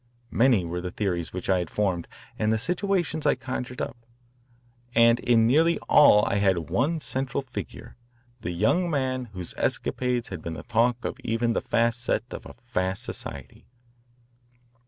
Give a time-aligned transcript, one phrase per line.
[0.31, 2.07] Many were the theories which I had formed
[2.39, 3.95] and the situations I conjured up,
[4.95, 7.97] and in nearly all I had one central figure,
[8.39, 12.47] the young man whose escapades had been the talk of even the fast set of
[12.47, 13.67] a fast society.